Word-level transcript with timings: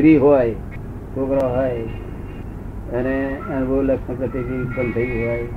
સ્ત્રી 0.00 0.16
હોય 0.16 0.54
છોકરો 1.16 1.48
હોય 1.48 1.82
અને 2.92 3.36
અનુભવ 3.36 3.82
લક્ષણ 3.82 4.14
પ્રત્યે 4.14 4.42
ઉત્પન્ન 4.42 4.90
થયું 4.90 5.28
હોય. 5.28 5.48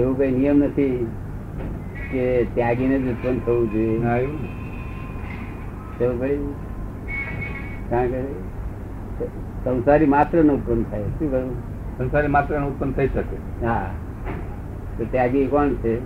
એવું 0.00 0.18
કઈ 0.18 0.30
નિયમ 0.30 0.58
નથી 0.58 1.06
કે 2.12 2.44
ત્યાગીને 2.54 2.98
જ 2.98 3.10
ઉત્પન્ન 3.10 3.38
થવું 3.38 3.72
જોઈએ. 3.72 3.98
કારણ 7.90 8.06
કે 8.06 8.22
સંસારી 9.64 10.06
માત્રનું 10.06 10.56
ઉત્પન્ન 10.56 10.82
થાય 10.82 11.02
શું 11.02 11.30
કહ્યું? 11.30 11.56
સંસારી 11.98 12.28
માત્રનું 12.28 12.68
ઉત્પન્ન 12.68 12.92
થઈ 12.92 13.08
શકે. 13.08 13.66
હા. 13.66 13.90
તો 14.98 15.04
ત્યાગી 15.04 15.46
કોણ 15.46 15.68
છે? 15.68 16.00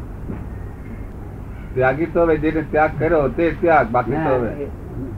ત્યાગી 1.74 2.06
તો 2.06 2.22
હવે 2.22 2.36
જેને 2.36 2.62
ત્યાગ 2.70 2.90
કર્યો 2.98 3.28
તે 3.28 3.50
ત્યાગ 3.60 3.88
બાકી 3.90 4.12
તો 4.12 4.34
હવે. 4.34 4.66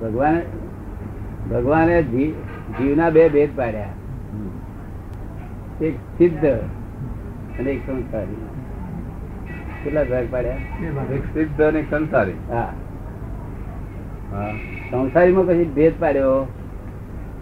ભગવાને 0.03 0.43
ભગવાને 1.51 2.03
જીવના 2.03 3.11
બે 3.11 3.29
ભેદ 3.29 3.51
પાડ્યા. 3.57 3.89
એક 5.81 5.95
સિદ્ધ 5.95 6.45
અને 7.59 7.71
એક 7.71 7.87
સંસારી. 7.87 8.37
કેટલા 9.85 10.05
ભાગ 10.05 10.27
પાડ્યા? 10.31 10.57
એક 11.15 11.25
સિદ્ધ 11.25 11.63
અને 11.63 11.85
સંસારી. 11.91 12.33
હા. 12.51 12.73
સંસારીમાં 14.91 15.47
પછી 15.47 15.65
ભેદ 15.65 15.93
પાડ્યો? 16.01 16.47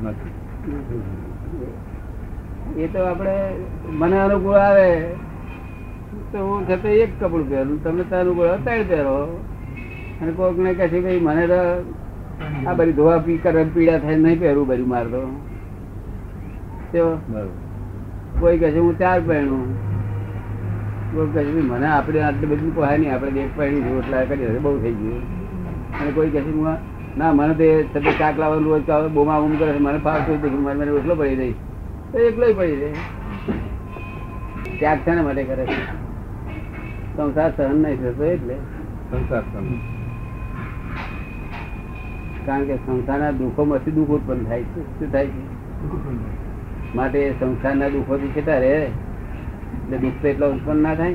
નથી. 0.02 0.30
એ 2.82 2.86
તો 2.86 3.04
આપણે 3.04 3.50
મને 3.88 4.20
અનુકૂળ 4.20 4.54
આવે. 4.54 5.04
તો 6.32 6.38
હું 6.38 6.68
છતાં 6.68 6.92
એક 6.92 7.08
કપડું 7.20 7.48
પહેરું 7.48 7.84
તમે 7.84 8.02
તો 8.02 8.16
અનુકૂળ 8.16 8.46
અત્યારે 8.46 8.82
પહેરો. 8.82 9.44
અને 10.22 10.32
કોઈક 10.32 10.58
ને 10.58 10.74
કહે 10.74 10.88
છે 10.88 11.00
ભાઈ 11.00 11.20
મને 11.20 11.46
તો 11.46 11.94
આ 12.66 12.74
બધી 12.74 12.92
ધોવા 12.92 13.18
પી 13.18 13.36
કરે 13.36 13.64
પીડા 13.74 13.98
થાય 13.98 14.16
નહીં 14.16 14.40
પહેરવું 14.40 14.66
બધું 14.66 14.88
મારે 14.88 15.08
તો. 15.08 15.20
તો 16.92 17.04
કોઈ 18.40 18.58
કહે 18.58 18.70
છે 18.70 18.78
હું 18.78 18.98
ચાર 18.98 19.20
પહેરું. 19.20 19.66
કોઈ 21.14 21.28
કહે 21.34 21.44
છે 21.44 21.50
મને 21.50 21.86
આપણે 21.86 22.20
આટલી 22.20 22.46
બધી 22.46 22.70
પોહાય 22.70 22.98
નહીં 22.98 23.14
આપણે 23.14 23.40
એક 23.40 23.52
પહેરી 23.56 23.82
રોટલા 23.90 24.24
કરી 24.24 24.58
બહુ 24.58 24.78
થઈ 24.78 24.92
ગયું. 24.92 25.22
અને 26.00 26.10
કોઈ 26.10 26.30
કહે 26.30 26.40
છે 26.40 26.50
હું 26.50 26.76
ના 27.18 27.32
મને 27.32 27.54
તો 27.54 27.64
એ 27.64 28.12
ચાક 28.18 28.38
લાવવાનું 28.38 28.72
રોજ 28.72 28.82
કાવે 28.86 29.08
બોમા 29.08 29.40
બૂમ 29.40 29.56
કરે 29.56 29.72
છે 29.72 29.78
મને 29.78 29.98
ફાવતું 29.98 30.34
નથી 30.38 30.62
મને 30.66 30.74
મને 30.74 30.98
એટલો 30.98 31.14
પડી 31.14 31.34
રહી 31.34 31.54
તો 32.12 32.18
એકલો 32.18 32.52
પડી 32.58 32.76
રહે. 32.82 32.90
ત્યાગ 34.78 34.98
શાના 35.04 35.22
માટે 35.22 35.42
કરે 35.44 35.64
છે? 35.66 35.80
સંસાર 37.16 37.50
સહન 37.56 37.76
નહીં 37.82 37.98
થતો 38.02 38.24
એટલે. 38.24 38.56
સંસાર 39.10 39.42
તમે 39.52 39.99
કારણ 42.46 42.64
કે 42.64 42.76
સંસારના 42.76 43.30
દુઃખોમાંથી 43.30 43.90
દુઃખ 43.90 44.10
ઉત્પન્ન 44.10 44.44
થાય 44.44 44.62
છે. 44.62 44.80
શું 44.98 45.12
થાય 45.12 45.26
છે? 45.26 45.42
માટે 46.94 47.20
સંસારના 47.40 47.88
દુઃખોથી 47.88 48.28
કેટલા 48.28 48.58
રહે. 48.58 48.74
એટલે 48.76 49.98
દુઃખ 49.98 50.18
તો 50.22 50.28
એટલા 50.28 50.46
ઉત્પન્ન 50.46 50.82
ના 50.82 50.94
થાય. 50.94 51.14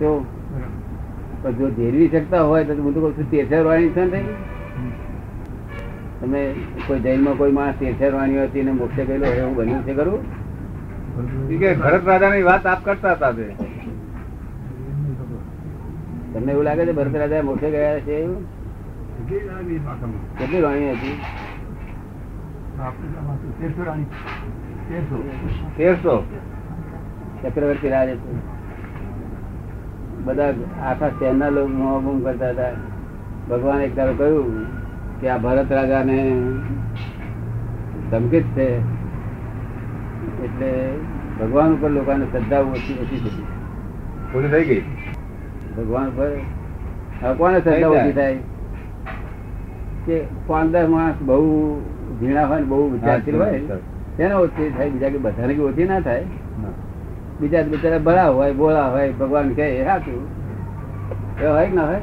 તો 0.00 1.52
જો 1.52 1.70
ઝેરવી 1.70 2.08
શકતા 2.08 2.42
હોય 2.42 2.64
તો 2.64 2.74
હું 2.74 2.94
તો 2.94 3.00
કહું 3.00 3.12
છું 3.18 3.30
તેરસર 3.30 3.62
વાણી 3.64 3.88
છે 3.88 4.04
ને 4.04 4.20
તમે 6.20 6.40
કોઈ 6.86 7.00
જૈનમાં 7.00 7.34
કોઈ 7.34 7.52
માણસ 7.52 7.74
તેરસર 7.80 8.14
વાણી 8.14 8.38
હતી 8.38 8.60
અને 8.60 8.72
મોક્ષે 8.72 9.04
ગયેલો 9.04 9.26
હોય 9.26 9.36
એવું 9.36 9.56
બન્યું 9.56 9.82
છે 9.82 9.94
ખરું? 9.94 10.20
કે 11.58 11.74
ભરત 11.74 12.04
રાજાની 12.06 12.42
વાત 12.42 12.66
આપ 12.66 12.84
કરતા 12.84 13.12
હતા 13.12 13.32
તે. 13.32 13.46
તમને 16.34 16.52
એવું 16.52 16.64
લાગે 16.64 16.86
છે 16.86 16.92
ભરત 16.92 17.16
રાજા 17.16 17.42
મોક્ષે 17.42 17.70
ગયા 17.70 18.00
છે 18.00 18.14
એવું? 18.16 18.55
કેટલી 20.38 20.62
વાણી 20.62 20.90
હતી 20.92 21.16
તેરસો 25.76 26.14
ચક્રવર્તી 27.42 27.90
રાજ 27.90 28.10
બધા 30.24 30.52
આખા 30.82 31.08
શહેરના 31.08 31.50
લોકો 31.56 31.72
મોહબૂમ 31.78 32.18
કરતા 32.24 32.50
હતા. 32.50 32.74
ભગવાન 33.50 33.80
એક 33.80 33.92
દાડો 33.96 34.14
કહ્યું 34.20 34.50
કે 35.20 35.26
આ 35.28 35.38
ભરત 35.38 35.70
રાજાને 35.72 36.18
ધમકીત 38.10 38.46
છે. 38.56 38.68
એટલે 40.44 40.70
ભગવાન 41.40 41.70
ઉપર 41.76 41.90
લોકોને 41.90 42.24
શ્રદ્ધા 42.24 42.60
ઓછી 42.72 42.98
ઓછી 43.02 43.20
થઈ 44.52 44.64
ગઈ. 44.64 44.82
ભગવાન 45.76 46.06
ઉપર 46.08 46.30
કોને 47.38 47.58
શ્રદ્ધા 47.60 47.88
ઓછી 47.88 48.12
થાય? 48.12 48.38
કે 50.06 50.16
પાંચ 50.48 50.68
દસ 50.72 50.88
માણસ 50.94 51.18
બહુ 51.28 51.36
ઝીણા 52.18 52.46
હોય 52.50 52.60
ને 52.60 52.66
બહુ 52.72 52.82
વિચારશીલ 52.94 53.36
હોય 53.42 53.78
તેને 54.16 54.34
ઓછી 54.34 54.68
થાય 54.76 54.90
બીજા 54.96 55.10
કે 55.14 55.18
બધાને 55.24 55.52
કે 55.54 55.62
ઓછી 55.68 55.88
ના 55.92 56.00
થાય. 56.00 56.26
બીજા 57.40 57.62
બિચારા 57.72 58.04
ભલા 58.04 58.28
હોય 58.36 58.52
બોલા 58.60 58.88
હોય 58.92 59.08
ભગવાન 59.18 59.48
કહે 59.56 59.66
એ 59.80 59.82
સાચું. 59.88 60.22
એ 61.42 61.46
હોય 61.46 61.68
ના 61.78 61.86
હોય? 61.90 62.00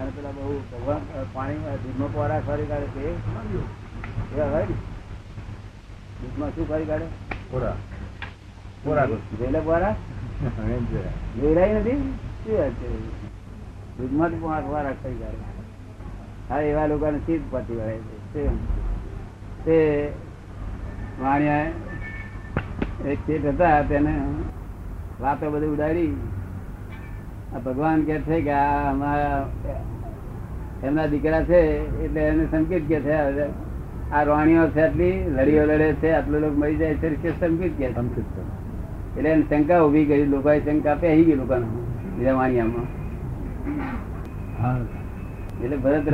અને 0.00 0.10
પેલા 0.16 0.34
બહુ 0.36 0.52
ભગવાન 0.72 1.00
પાણીમાં 1.34 1.78
દૂધમાં 1.86 2.10
પોરા 2.18 2.40
ફરી 2.46 2.68
કાઢે 2.70 2.88
છે 2.94 3.02
એવા 4.36 4.50
હોય 4.52 4.66
ને. 4.70 4.76
દૂધમાં 6.20 6.50
શું 6.54 6.68
ફરી 6.70 6.88
કાઢે? 6.92 7.08
પૂરા 7.50 7.76
પૂરા 8.84 9.06
જોયેલા 9.10 9.64
પોરા 9.68 9.94
એમ 10.76 10.82
નથી? 11.80 12.00
શું 12.44 14.10
પોરા 14.40 14.60
પોરા 14.70 14.94
ફરી 15.02 15.18
કાઢે. 15.22 15.55
હા 16.50 16.60
એવા 16.60 16.86
લોકોને 16.86 17.18
ચીજ 17.18 17.40
પતી 17.50 17.76
વળે 17.76 17.98
છે. 17.98 18.48
તે- 19.64 20.10
વાણિયા 21.22 21.66
એક 23.06 23.18
ચેટ 23.26 23.46
હતા 23.46 23.82
તેને 23.82 24.20
વાતો 25.20 25.50
બધી 25.50 25.66
ઉડાડી. 25.66 26.16
આ 27.54 27.58
ભગવાન 27.58 28.02
કે 28.02 28.18
છે 28.18 28.40
કે 28.40 28.50
આ 28.50 28.90
અમારા 28.90 29.48
એમના 30.82 31.06
દીકરા 31.06 31.42
છે 31.42 31.60
એટલે 32.04 32.20
એને 32.20 32.46
સંકેત 32.50 32.88
કે 32.88 33.00
છે 33.00 33.12
આ 34.10 34.22
રોણીઓ 34.22 34.68
છે 34.68 34.82
આટલી 34.82 35.24
લડીઓ 35.28 35.64
લડે 35.64 35.92
છે 35.92 36.12
આટલો 36.12 36.38
લોકો 36.38 36.56
મરી 36.56 36.76
જાય 36.76 36.94
છે 36.94 37.08
કે 37.08 37.30
સંકેત 37.40 37.78
કે 37.78 37.92
સંકેત 37.92 38.24
એટલે 39.16 39.30
એને 39.30 39.42
શંકા 39.42 39.82
ઊભી 39.82 40.04
કરી 40.04 40.24
લોકોએ 40.24 40.60
શંકા 40.60 40.94
પહેરી 40.94 41.24
ગઈ 41.24 41.34
લોકોને 41.34 41.66
બીજા 42.16 42.32
વાણિયામાં. 42.32 42.86
હા. 44.62 44.78
એટલે 45.62 45.76
ભરત 45.76 46.06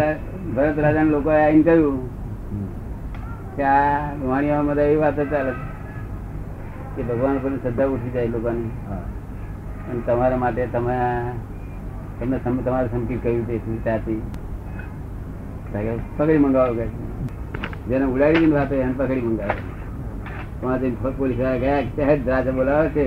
ભરત 0.56 0.76
રાજા 0.78 1.03
લોકોએ 1.12 1.38
આવીને 1.44 1.62
કહ્યું 1.62 1.98
કે 3.56 3.62
આ 3.62 4.12
વાણીઓમાં 4.28 4.66
બધા 4.66 4.82
એવી 4.82 5.00
વાત 5.03 5.19
ચાલે 5.32 5.53
કે 6.97 7.03
ભગવાન 7.08 7.36
પર 7.42 7.50
શ્રદ્ધા 7.56 7.88
ઉઠી 7.94 8.12
જાય 8.14 8.28
લોકોની. 8.34 8.70
અને 9.88 10.00
તમારા 10.06 10.38
માટે 10.44 10.62
તમે 10.75 10.97
તમને 12.20 12.38
તમારે 12.38 12.88
સંકેત 12.88 13.20
કહ્યું 13.22 13.47
તે 13.47 13.54
ત્યાંથી? 13.84 14.22
પકડી 16.16 16.38
મંગાવો 16.38 16.72
કે 16.78 16.86
જેને 17.88 18.04
ઉડાડી 18.04 18.47
વાત 18.47 18.54
વાતો 18.54 18.75
એને 18.84 18.94
પકડી 18.97 19.26
મંગાવે. 19.26 19.60
તમારે 20.60 20.88
પોલીસ 21.19 21.36
ગયા 21.36 21.82
કે 21.82 21.91
સહેજ 21.97 22.28
રાજા 22.28 22.54
બોલાવે 22.60 22.88
છે? 22.97 23.06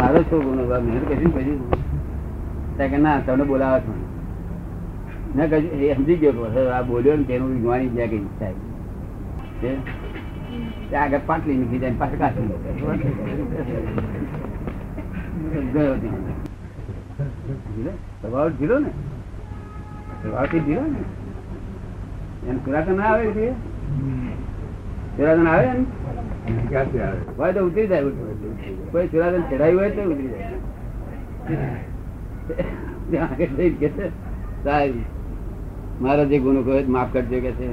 મારો 0.00 0.20
છો 0.22 0.36
ગુનો? 0.40 0.62
મહેનત 0.64 1.08
મેં 1.10 1.30
પછી. 1.34 1.56
કે 2.78 2.96
ના 2.96 3.18
તમને 3.26 3.44
બોલાવે 3.44 3.80
છે 3.80 3.92
મેં 5.34 5.50
કહ્યું 5.50 5.82
એ 5.82 5.94
સમજી 5.94 6.16
ગયો 6.16 6.70
આ 6.72 6.82
બોલ્યો 6.82 7.16
ને 7.16 7.22
તેનું 7.22 7.62
જોવાની 7.62 7.88
જ્યાં 7.88 8.08
કઈ 8.08 8.24
ત્યાં 10.90 11.04
આગળ 11.04 11.20
પાટલી 11.26 11.56
નીકળી 11.56 11.78
જાય 11.78 11.98
પાછળ 11.98 12.18
કાચી 12.18 12.46
ગયો 15.72 15.94
સ્વભાવ 18.22 18.48
ઢીલો 18.48 18.78
ને? 18.78 18.90
સ્વભાવથી 20.22 20.60
ઢીલો 20.60 20.80
ને? 20.80 21.02
એને 22.48 22.58
સુરાતન 22.58 22.96
ના 22.96 23.02
આવે 23.02 23.26
છે? 23.26 23.48
આવે 25.50 25.68
ને? 25.72 25.84
હોય 27.38 27.52
તો 27.52 27.66
ઉતરી 27.66 27.86
જાય 27.86 28.02
કોઈ 28.90 29.08
ચુરાદન 29.08 29.42
ચડાવ્યું 29.50 29.80
હોય 29.80 29.90
તો 29.90 30.02
ઉતરી 30.02 30.28
જાય. 30.28 31.87
મારો 36.00 36.24
જે 36.24 36.38
ગુનો 36.38 36.62
કહ્યો 36.62 36.82
માફ 36.88 37.12
કરજો 37.12 37.40
કે 37.40 37.50
છે. 37.50 37.68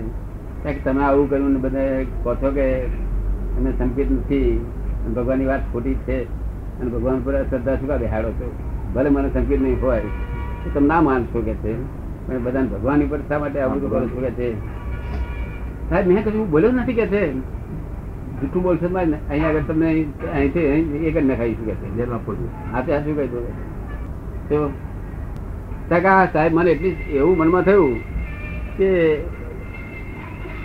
તમે 0.83 1.03
આવું 1.03 1.29
કર્યું 1.29 1.51
ને 1.51 1.59
બધા 1.59 2.03
કહો 2.23 2.35
છો 2.35 2.51
કે 2.51 2.65
તમે 3.55 3.71
સંકેત 3.79 4.11
નથી 4.11 4.65
ભગવાન 5.05 5.13
ભગવાનની 5.13 5.45
વાત 5.45 5.61
ખોટી 5.73 5.93
છે. 5.93 6.23
અને 6.79 6.89
ભગવાન 6.91 7.21
પર 7.23 7.43
શ્રદ્ધા 7.43 7.75
શું 7.75 7.99
બેહાડો 7.99 8.31
છો. 8.31 8.51
ભલે 8.95 9.09
મને 9.09 9.29
સંકેત 9.33 9.61
નહીં 9.61 9.81
હોય 9.81 10.01
તો 10.63 10.69
તમે 10.73 10.87
ના 10.87 11.01
માનશો 11.01 11.41
કે 11.41 11.53
છે. 11.53 11.73
પણ 12.27 12.43
બધાને 12.43 12.67
ભગવાનની 12.67 13.05
પર 13.05 13.19
શા 13.29 13.39
માટે 13.39 13.59
આવું 13.59 13.81
તો 13.81 13.87
કરો 13.87 14.07
છો 14.07 14.21
કે 14.21 14.31
છે? 14.31 14.47
સાહેબ 15.89 16.07
મેં 16.07 16.25
કશું 16.25 16.49
બોલ્યો 16.49 16.71
નથી 16.71 16.93
કે 16.93 17.07
છે. 17.07 17.23
જૂઠું 18.35 18.63
બોલશો 18.63 18.89
મારે 18.89 19.13
અહીંયા 19.29 19.49
આગળ 19.49 19.59
તમને 19.67 20.05
અહીંથી 20.33 20.59
એક 21.07 21.17
જ 21.17 21.25
નખાઈ 21.25 21.53
કે 21.53 21.75
છે. 21.75 21.89
જેલમાં 21.95 22.25
પૂર્યું 22.25 22.49
હાથે 22.73 22.91
હાથું 22.95 23.15
કહી 23.15 23.27
દો 23.27 23.47
તો 24.49 24.57
સાહેબ, 25.89 26.53
મને 26.53 26.71
એટલી 26.71 26.95
એવું 27.13 27.37
મનમાં 27.37 27.61
થયું 27.61 27.93
કે 28.77 28.89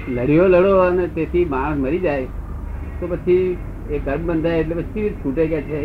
લડ્યો, 0.08 0.46
લડો 0.46 0.78
અને 0.78 1.06
તેથી 1.06 1.44
માણસ 1.44 1.78
મરી 1.78 1.98
જાય, 1.98 2.26
તો 3.00 3.06
પછી 3.06 3.58
એ 3.90 3.98
ગર્ભ 3.98 4.20
બંધાય 4.20 4.58
એટલે 4.58 4.74
પછી 4.74 5.10
છૂટે 5.24 5.46
કે 5.46 5.60
છે? 5.62 5.78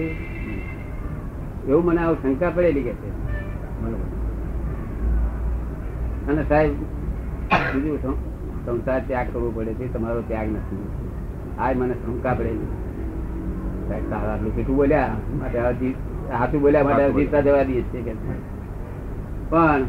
એવું 1.67 1.85
મને 1.85 2.01
આવું 2.01 2.17
શંકા 2.23 2.49
પડેલી 2.49 2.81
કે 2.81 2.93
છે. 2.93 3.09
અને 6.27 6.43
સાહેબ, 6.43 6.71
બીજું 7.73 7.99
સંસાર 8.65 9.01
ત્યાગ 9.07 9.27
કરવો 9.33 9.51
પડે 9.55 9.73
છે, 9.73 9.93
તમારો 9.93 10.21
ત્યાગ 10.21 10.47
નથી. 10.47 10.83
આજ 11.59 11.77
મને 11.77 11.93
શંકા 11.93 12.33
પડેલી. 12.33 12.69
સાહેબ, 13.87 14.09
સારા 14.09 14.37
કેટલું 14.55 14.77
બોલ્યા 14.77 15.15
માટે 15.39 15.59
હાથું 16.31 16.61
બોલ્યા 16.61 16.83
માટે 16.83 17.11
જીતતા 17.11 17.41
જવા 17.41 17.63
દઈએ 17.63 17.81
છીએ 17.81 18.15
પણ 19.49 19.83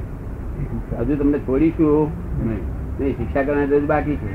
હજુ 0.99 1.17
તમને 1.17 1.39
છોડીશું. 1.39 2.11
નહીં. 2.47 3.17
શિક્ષા 3.17 3.43
કરવાની 3.43 3.67
જરૂર 3.67 3.87
બાકી 3.87 4.17
છે. 4.17 4.33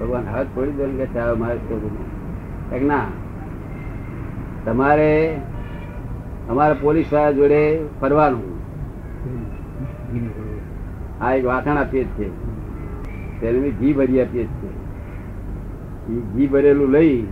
ભગવાન 0.00 0.28
હવે 0.28 0.44
છોડી 0.44 0.70
દો 0.70 0.86
કે 0.86 1.06
ચાલો 1.06 1.36
મારે 1.36 1.58
છોડવું 1.58 2.86
ના 2.86 3.04
તમારે 4.64 5.40
અમારે 6.48 6.74
પોલીસવાળા 6.80 7.32
જોડે 7.32 7.84
ફરવાનું. 8.00 8.46
આ 11.24 11.32
એક 11.32 11.44
વાસણ 11.44 11.76
આપીએ 11.76 12.04
છીએ. 12.04 12.28
છે 12.28 13.40
તેને 13.40 13.70
ઘી 13.70 13.92
ભરી 13.92 14.20
આપીએ 14.20 14.44
છીએ. 14.44 14.70
ઘી 16.36 16.46
ભરેલું 16.46 16.90
લઈ 16.90 17.22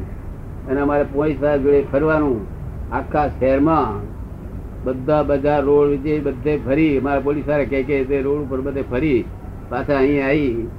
અને 0.71 0.81
અમારે 0.81 1.05
પોલીસવાળા 1.15 1.57
જોડે 1.57 1.85
ફરવાનું. 1.93 2.56
આખા 2.93 3.29
શહેરમાં 3.29 4.01
બધા 4.85 5.23
બધા 5.23 5.59
રોડ 5.59 5.91
જે 5.91 6.21
બધે 6.21 6.57
ફરી. 6.57 7.01
મારા 7.01 7.21
પોલીસવાળા 7.21 7.65
કહે 7.65 7.83
કે 7.83 8.05
તે 8.05 8.23
રોડ 8.23 8.43
ઉપર 8.43 8.61
બધે 8.61 8.83
ફરી. 8.83 9.25
પાછા 9.69 9.97
અહીં 9.97 10.27
આવી 10.27 10.71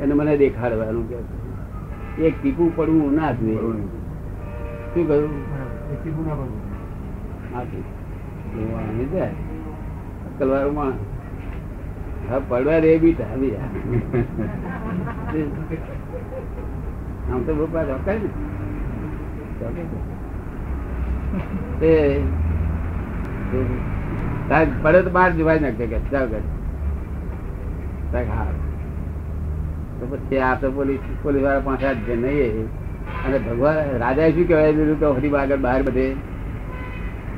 અને 0.00 0.14
મને 0.14 0.36
દેખાડવાનું 0.36 1.08
કે 1.08 1.16
એક 2.26 2.34
ટીપું 2.42 2.76
પડવું 2.76 3.14
ના 3.14 3.32
જોઈએ 3.32 3.56
શું 4.94 5.08
કહ્યું? 5.08 5.30
જાય. 9.12 9.30
હા 12.30 12.40
પડવા 12.48 12.78
રે 12.78 12.98
બી 12.98 13.12
ટાવી. 13.12 13.50
આમ 17.32 17.42
તો 17.42 17.54
બહુ 17.54 17.68
પાછા 17.72 18.12
ને. 18.12 20.15
પડે 24.82 25.02
તો 25.02 25.10
જવાય 25.30 25.58
નાખજે 25.58 25.86
કે 25.86 25.98
પછી 30.10 30.38
આ 30.38 30.54
તો 30.54 30.70
પોલીસ 30.70 30.98
પોલીસવાળા 31.22 31.60
પાસે 31.60 31.94
જ 31.94 32.10
નહીં 32.10 32.64
અને 33.26 33.38
ભગવાન, 33.38 33.98
રાજાએ 33.98 34.32
શું 34.32 34.48
કહેવાય? 34.48 34.72
દીધું 34.72 35.00
કે 35.00 35.06
ફરી 35.12 35.36
આગળ 35.36 35.56
બહાર 35.56 35.82
બધે. 35.82 36.14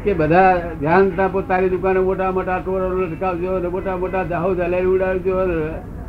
કે 0.04 0.14
બધા 0.14 0.70
ધ્યાન 0.80 1.10
પોતાની 1.32 1.68
દુકાને 1.68 2.00
મોટા 2.00 2.30
મોટા 2.30 2.58
ટોરો 2.58 2.88
લટકાવજો 2.88 3.58
ને 3.58 3.68
મોટા 3.68 3.96
મોટા 3.96 4.22
જાહો 4.22 4.54
જલેરી 4.54 4.86
ઉડાવજો 4.86 5.34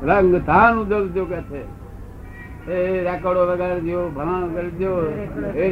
રંગ 0.03 0.35
થાન 0.35 0.73
ઉજવજો 0.77 1.25
કે 1.25 1.41
છે. 1.41 1.88
એ 2.69 2.79
રેકોર્ડો 3.03 3.45
વગાડજો 3.45 3.99
ભણ 4.15 4.43
કરજો 4.55 4.91
એ 5.55 5.65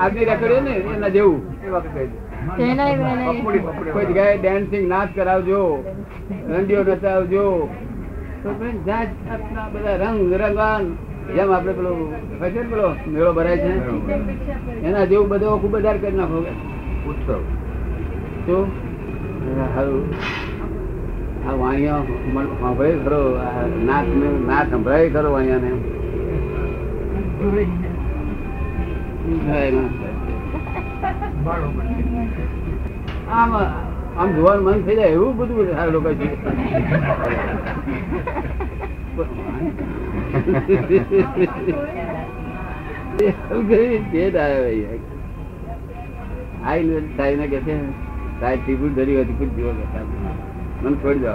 આજની 0.00 0.24
રેકોર્ડ 0.24 0.64
ને 0.64 0.70
એના 0.70 1.08
જેવું 1.08 1.40
એ 1.66 1.68
વખત. 1.70 1.96
કોઈ 3.92 4.06
જગ્યાએ 4.06 4.38
ડેન્સિંગ 4.38 4.88
નાચ 4.88 5.08
કરાવજો 5.14 5.84
રંડિયો 6.48 6.82
નચાવજો. 6.82 7.68
તો 8.42 8.48
જાત 8.86 9.08
બધા 9.72 9.96
રંગ 9.96 10.32
રંગાન 10.32 10.84
જેમ 11.36 11.52
આપણે 11.52 11.72
પેલો 11.72 11.92
છે 12.40 12.62
પેલો 12.62 12.88
મેળો 13.06 13.32
ભરાય 13.32 13.56
છે. 13.56 13.72
એના 14.86 15.04
જેવું 15.04 15.28
બધો 15.28 15.58
ખૂબ 15.58 15.72
વધારે 15.72 15.98
કરી 15.98 16.16
નાખો. 16.16 16.38
ઉત્સવ. 17.10 17.40
શું? 18.46 18.66
હારું. 19.74 20.04
આ 21.48 21.52
વાણિયા 21.52 22.02
સાંભળે 22.60 22.90
ખરો 23.04 23.20
આ 23.36 23.62
નાચ 23.84 24.06
ને 24.20 24.28
નાચ 24.46 24.66
સંભળાય 24.70 25.10
ખરો 25.10 25.32
વાણિયાને 25.32 25.97
આમ 33.30 33.52
આમ 34.16 34.28
જોવાનું 34.34 34.64
મન 34.64 34.80
થઈ 34.84 34.96
જાય 34.96 35.12
એવું 35.12 35.36
બધું 35.36 35.68
આ 35.74 35.86
લોકો 35.86 36.10
મને 50.80 50.96
છોડી 50.96 51.22
દો 51.22 51.30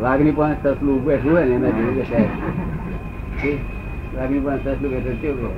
વાઘની 0.00 0.32
પણ 0.32 0.56
સસલું 0.56 1.04
બેઠું 1.04 1.30
હોય 1.30 1.44
ને 1.44 1.54
એના 1.54 1.70
જેવું 1.70 1.94
કે 1.94 2.04
સાહેબ. 2.04 2.30
વાઘની 4.14 4.40
પણ 4.40 4.58
સસલું 4.58 4.90
બેઠું 4.90 5.16
કેવું 5.20 5.54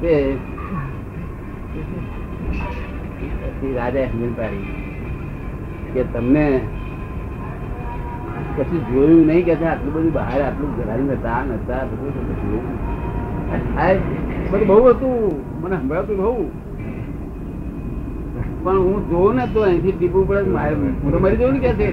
તે 0.00 0.12
પછી 3.40 3.74
રાજાએ 3.74 4.30
પાડી 4.36 4.76
કે 5.94 6.04
તમને 6.04 6.44
કશું 8.56 8.80
જોયું 8.92 9.26
નહીં 9.26 9.44
કે 9.44 9.52
આટલું 9.52 9.92
બધું 9.92 10.12
બહાર 10.12 10.40
આટલું 10.42 10.72
ઘરાયું 10.76 11.10
હતા 11.10 11.40
નતા 11.44 11.82
બધું 11.86 12.12
બધું 14.50 14.66
બહુ 14.66 14.76
હતું. 14.88 15.34
મને 15.62 15.76
સંભળાતું 15.76 16.16
બહુ. 16.16 16.34
પણ 18.62 18.78
હું 18.84 19.00
જોઉં 19.10 19.36
ને 19.36 19.44
તો 19.54 19.60
અહીંથી 19.62 19.92
ટીપું 19.92 20.24
પડે 20.26 20.40
હું 21.02 21.12
તો 21.12 21.18
મરી 21.18 21.36
જવું 21.36 21.52
ને 21.54 21.60
કે 21.60 21.70
છે 21.74 21.86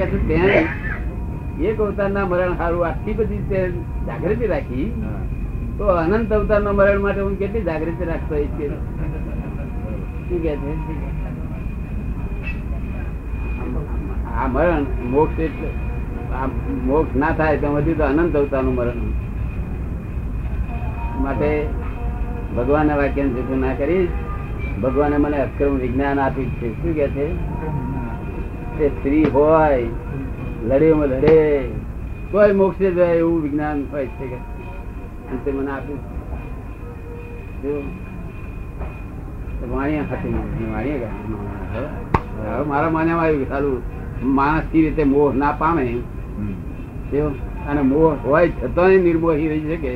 કે 0.00 0.18
ત્યાં 0.26 0.66
એક 1.62 1.80
અવતાર 1.80 2.10
ના 2.10 2.26
મરણ 2.26 2.54
સારું 2.56 2.86
આટલી 2.86 3.14
બધી 3.14 3.64
જાગૃતિ 4.06 4.46
રાખી. 4.46 4.86
તો 5.78 5.84
અનંત 5.94 6.32
અવતારના 6.32 6.72
મરણ 6.72 7.00
માટે 7.00 7.20
હું 7.20 7.34
કેટલી 7.36 7.64
જાગૃતિ 7.64 8.04
રાખતો 8.04 8.34
હોઈશ 8.34 8.54
કે 8.58 8.66
શું 10.26 10.40
કે 10.40 10.52
છે? 10.56 10.72
આ 14.34 14.46
મરણ 14.48 14.84
મોક્ષ 15.10 15.38
એટલે 15.40 15.70
આ 16.34 16.46
મોક્ષ 16.86 17.14
ના 17.16 17.32
થાય 17.34 17.60
તો 17.60 17.68
હજી 17.78 17.94
તો 17.94 18.04
અનંત 18.06 18.34
અવતારનું 18.36 18.74
મરણ 18.74 19.00
માટે 21.22 21.50
ભગવાનના 22.56 22.96
વાક્ય 22.96 23.24
જેટલું 23.30 23.60
ના 23.60 23.74
કરી 23.74 24.04
ભગવાને 24.80 25.16
મને 25.16 25.36
અક્રમ 25.36 25.74
વિજ્ઞાન 25.76 26.20
આપ્યું 26.20 26.50
છે. 26.50 26.82
શું 26.82 26.94
કે 26.94 27.08
છે? 27.08 27.26
તે 28.78 28.88
સ્ત્રી 28.88 29.24
હોય, 29.24 29.86
લડેમાં 30.64 31.06
લડે, 31.06 31.68
કોઈ 32.30 32.52
મોક્ષે 32.52 32.90
જાય 32.90 33.16
એવું 33.16 33.42
વિજ્ઞાન 33.42 33.86
હોય 33.92 34.06
છે 34.06 34.26
કે? 34.26 35.50
મને 35.50 35.70
આપ્યું? 35.70 35.98
મારા 42.68 42.90
માન્યામાં 42.90 43.48
સારું 43.48 43.82
માણસ 44.22 44.62
કેવી 44.72 44.88
રીતે 44.88 45.04
મોહ 45.04 45.34
ના 45.34 45.52
પામે 45.52 45.86
અને 47.68 47.82
મોહ 47.82 48.16
હોય 48.24 48.48
છતાં 48.48 48.88
નિર્મોહી 48.88 49.48
રહી 49.48 49.60
શકે. 49.60 49.94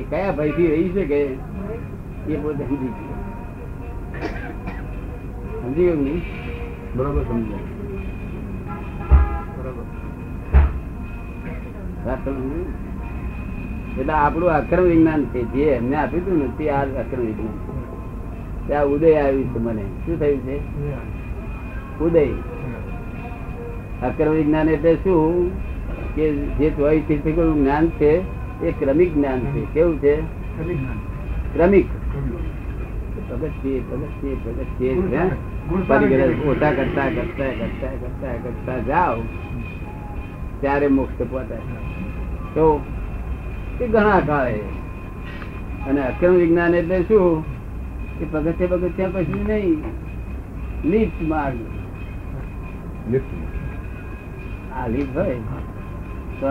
એ 0.00 0.04
કયા 0.10 0.32
ભયથી 0.32 0.66
રહી 0.66 0.88
શકે? 0.88 1.20
એ 2.28 2.36
પોતે 2.36 2.64
સમજી 2.64 2.76
ગયો. 2.76 3.14
સમજી 5.62 5.84
ગયું 5.84 6.20
બરોબર 6.96 7.22
સમજાય? 7.22 7.58
એટલે 14.00 14.12
આપણું 14.12 14.48
અક્રમ 14.48 14.82
વિજ્ઞાન 14.82 15.24
છે, 15.24 15.42
જે 15.42 15.62
એમને 15.62 15.96
આપ્યું 15.96 16.22
હતું 16.22 16.38
ને, 16.38 16.48
તે 16.58 16.70
આ 16.70 16.82
અક્રમ 16.82 17.20
વિજ્ઞાન 17.20 17.72
ત્યાં 18.66 18.86
ઉદય 18.86 19.14
આવ્યું 19.14 19.54
છે 19.54 19.58
મને. 19.58 19.82
શું 19.82 20.20
થયું 20.20 20.38
છે? 20.38 20.58
ઉદય. 22.04 22.26
અક્રમ 24.06 24.32
વિજ્ઞાન 24.32 24.68
એટલે 24.68 24.94
શું? 24.94 25.50
કે 26.14 26.32
જે 26.32 26.70
ચોવીસ 26.70 27.02
જ્ઞાન 27.54 27.88
છે, 27.88 28.20
એ 28.66 28.70
ક્રમિક 28.70 29.14
જ્ઞાન 29.14 29.40
છે. 29.40 29.66
કેવું 29.74 29.98
છે? 29.98 30.16
ક્રમિક 30.20 31.11
પગથિયે 33.28 33.80
પગથિયે 33.80 34.36
પગથિયે 34.44 35.30
પરિગ્રહ 35.88 36.48
ઓછા 36.48 36.72
કરતા 36.72 37.08
કરતા 37.08 37.46
કરતા 37.46 37.90
કરતા 37.90 38.34
કરતા 38.42 38.78
જાઓ 38.78 39.20
ત્યારે 40.60 40.88
મોક્ષ 40.88 41.18
પહોંચાય 41.18 41.58
તો 42.54 42.84
એ 43.80 43.86
ઘણા 43.86 44.20
કાળે. 44.20 44.58
અને 45.88 46.00
અક્રમ 46.00 46.34
વિજ્ઞાન 46.34 46.74
એટલે 46.74 47.02
શું? 47.02 47.44
કે 48.18 48.24
પગથિયા 48.32 48.70
પગથિયા 48.70 49.08
પછી 49.08 49.44
નહીં 49.48 49.82
લિફ્ટ 50.90 51.22
માર્ગ. 51.28 51.56
આ 54.76 54.86
લિફ્ટ 54.86 55.16
હોય. 55.16 55.34
તો 56.40 56.46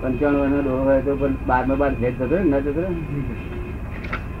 પંચાણું 0.00 0.40
વર્ષનો 0.40 0.60
ડોહો 0.60 0.84
હોય 0.84 1.02
તો 1.02 1.16
પણ 1.16 1.34
બારમાં 1.46 1.78
બાર 1.78 1.94
ફેર 1.94 2.12
થતો 2.18 2.38
ને 2.38 2.44
ન 2.44 2.60
થતો 2.60 2.82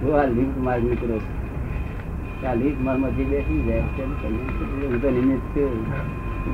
જો 0.02 0.12
આ 0.12 0.24
લીપ 0.24 0.58
માર્ગ 0.58 0.84
નીકળ્યો 0.84 1.18
છે. 1.18 2.46
આ 2.46 2.54
લીપ 2.54 2.80
માર્ગમાંથી 2.80 3.24
બેસી 3.24 3.62
જાય. 3.62 3.80
હું 3.80 5.02
તો 5.02 5.10
નિમિત્ત 5.10 5.58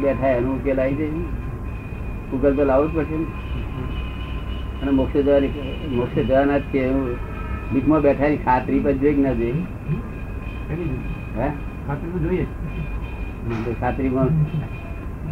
બેઠા 0.03 0.29
એનો 0.29 0.53
ઉકેલ 0.53 0.81
આવી 0.81 0.95
જાય. 0.95 1.09
ઉકેલ 2.33 2.57
તો 2.57 2.65
લાવવો 2.65 2.89
જ 2.89 2.95
પડશે 2.95 3.15
અને 4.83 4.91
મોક્ષ 4.91 5.17
જવાની 5.17 5.49
મોક્ષ 5.91 6.19
જવાના 6.19 6.59
જ 6.59 6.77
એવું 6.77 7.09
લીપમાં 7.75 8.01
બેઠાની 8.01 8.37
ખાતરી 8.37 8.81
પર 8.81 8.93
જોઈ 8.93 9.15
કે 9.15 9.23
ના 9.23 9.33
જોઈ? 9.33 9.53
હે? 11.39 11.49
તો 13.65 13.75
ખાતરીમાં 13.81 14.29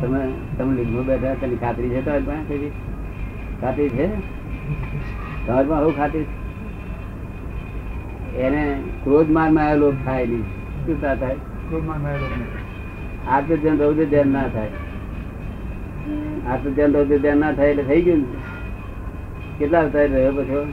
તમે 0.00 0.32
તમે 0.58 0.74
લીપમાં 0.76 1.04
બેઠા 1.04 1.34
તેની 1.34 1.56
ખાતરી 1.56 1.88
છે 1.88 2.00
કઈ 2.00 2.70
ખાતરી 3.60 3.88
છે? 3.88 4.06
તમારી 5.46 5.68
પાસે 5.68 5.96
ખાતરી 5.96 6.24
છે? 6.24 6.43
એને 8.36 8.82
ક્રોધ 9.04 9.30
મારમાં 9.30 9.68
આવેલો 9.68 9.92
થાય 10.04 10.26
નહીં. 10.26 10.42
શું 10.86 11.00
તા 11.00 11.14
થાય? 11.14 11.36
આત્મ 13.28 13.54
ધ્યાન 13.54 13.78
રૌદ્ર 13.78 14.04
ધ્યાન 14.04 14.28
ના 14.28 14.48
થાય. 14.48 14.70
આત્મ 16.46 16.74
ધ્યાન 16.74 16.92
રૌદ્ર 16.92 17.18
ધ્યાન 17.18 17.38
ના 17.38 17.52
થાય 17.52 17.70
એટલે 17.70 17.82
થઈ 17.82 18.02
ગયું 18.02 18.18
ને. 18.18 18.24
કેટલા 19.58 19.80
અવતાર 19.80 20.08
રહ્યો 20.08 20.32
પછી? 20.32 20.72